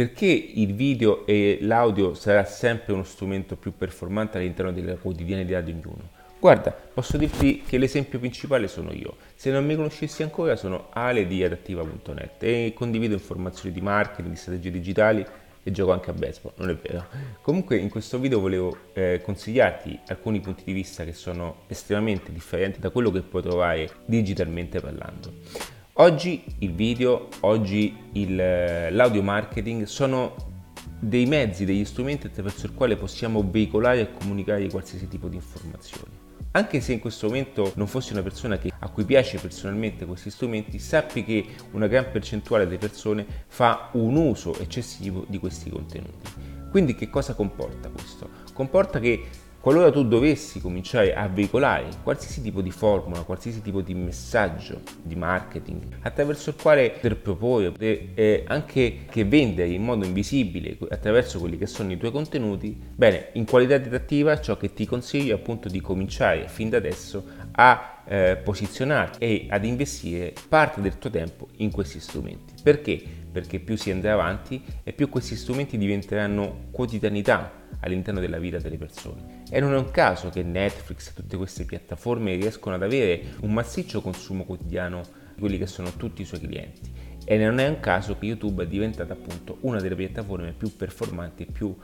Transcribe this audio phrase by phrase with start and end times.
[0.00, 5.72] Perché il video e l'audio sarà sempre uno strumento più performante all'interno della quotidianità di
[5.72, 6.08] ognuno?
[6.38, 9.16] Guarda, posso dirti che l'esempio principale sono io.
[9.34, 14.36] Se non mi conoscessi ancora sono Ale di adattiva.net e condivido informazioni di marketing, di
[14.36, 15.26] strategie digitali
[15.62, 17.04] e gioco anche a baseball, non è vero.
[17.42, 22.80] Comunque in questo video volevo eh, consigliarti alcuni punti di vista che sono estremamente differenti
[22.80, 25.78] da quello che puoi trovare digitalmente parlando.
[26.00, 30.34] Oggi il video, oggi il, eh, l'audio marketing sono
[30.98, 36.10] dei mezzi, degli strumenti attraverso il quale possiamo veicolare e comunicare qualsiasi tipo di informazioni.
[36.52, 40.30] Anche se in questo momento non fossi una persona che, a cui piace personalmente questi
[40.30, 46.30] strumenti, sappi che una gran percentuale delle persone fa un uso eccessivo di questi contenuti.
[46.70, 48.26] Quindi che cosa comporta questo?
[48.54, 49.22] Comporta che
[49.60, 55.14] Qualora tu dovessi cominciare a veicolare qualsiasi tipo di formula, qualsiasi tipo di messaggio di
[55.14, 61.58] marketing attraverso il quale poter proporre, eh, anche che vendere in modo invisibile attraverso quelli
[61.58, 65.68] che sono i tuoi contenuti, bene, in qualità didattiva ciò che ti consiglio è appunto
[65.68, 71.48] di cominciare fin da adesso a eh, posizionarti e ad investire parte del tuo tempo
[71.56, 72.54] in questi strumenti.
[72.62, 73.19] Perché?
[73.30, 78.76] Perché più si andrà avanti e più questi strumenti diventeranno quotidianità all'interno della vita delle
[78.76, 79.42] persone.
[79.50, 83.52] E non è un caso che Netflix e tutte queste piattaforme riescono ad avere un
[83.52, 85.02] massiccio consumo quotidiano
[85.34, 86.92] di quelli che sono tutti i suoi clienti.
[87.24, 91.44] E non è un caso che YouTube è diventata appunto una delle piattaforme più performanti
[91.44, 91.76] e più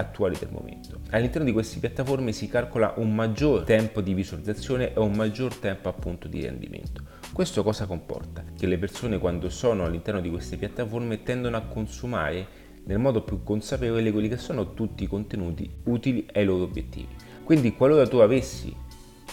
[0.00, 1.00] attuali del momento.
[1.10, 5.88] All'interno di queste piattaforme si calcola un maggior tempo di visualizzazione e un maggior tempo
[5.88, 7.02] appunto di rendimento.
[7.32, 8.44] Questo cosa comporta?
[8.56, 12.46] Che le persone quando sono all'interno di queste piattaforme tendono a consumare
[12.84, 17.14] nel modo più consapevole quelli che sono tutti i contenuti utili ai loro obiettivi.
[17.44, 18.74] Quindi qualora tu avessi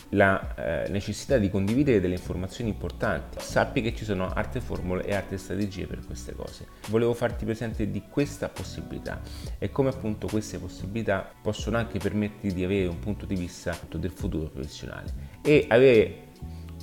[0.09, 5.13] la eh, necessità di condividere delle informazioni importanti, sappi che ci sono altre formule e
[5.13, 6.67] altre strategie per queste cose.
[6.87, 9.21] Volevo farti presente di questa possibilità
[9.57, 14.11] e come appunto queste possibilità possono anche permetterti di avere un punto di vista del
[14.11, 16.25] futuro professionale e avere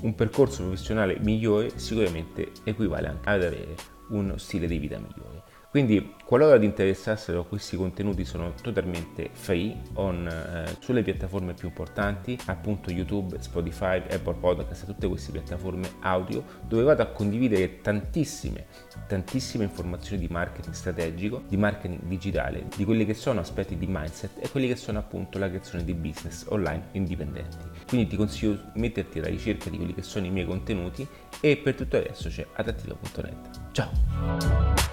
[0.02, 3.74] un percorso professionale migliore sicuramente equivale ad avere
[4.10, 5.43] uno stile di vita migliore.
[5.74, 12.38] Quindi qualora ti interessassero questi contenuti sono totalmente free on, eh, sulle piattaforme più importanti,
[12.44, 18.66] appunto YouTube, Spotify, Apple Podcast, tutte queste piattaforme audio dove vado a condividere tantissime,
[19.08, 24.44] tantissime informazioni di marketing strategico, di marketing digitale, di quelli che sono aspetti di mindset
[24.44, 27.56] e quelli che sono appunto la creazione di business online indipendenti.
[27.88, 31.04] Quindi ti consiglio di metterti alla ricerca di quelli che sono i miei contenuti
[31.40, 33.72] e per tutto adesso c'è adattiva.net.
[33.72, 34.83] Ciao!